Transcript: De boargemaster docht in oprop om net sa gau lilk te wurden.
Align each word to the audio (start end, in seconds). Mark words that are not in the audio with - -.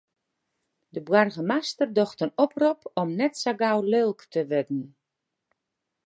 De 0.93 1.01
boargemaster 1.07 1.87
docht 1.97 2.23
in 2.25 2.37
oprop 2.45 2.81
om 3.01 3.09
net 3.19 3.33
sa 3.41 3.51
gau 3.61 3.79
lilk 3.91 4.19
te 4.33 4.41
wurden. 4.49 4.83